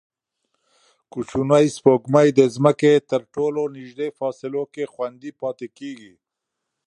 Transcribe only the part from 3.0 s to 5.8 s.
تر ټولو نږدې فاصلو کې خوندي پاتې